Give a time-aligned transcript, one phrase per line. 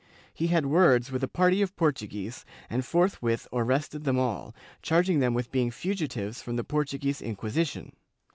[0.33, 5.35] He had words with a party of Portuguese and forthwith arrested them all, charging them
[5.35, 7.95] with being fugitives from the Portuguese Inquisition.